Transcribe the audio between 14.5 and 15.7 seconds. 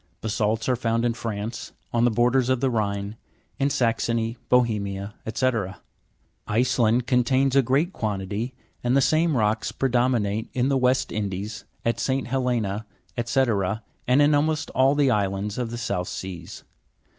all the islands of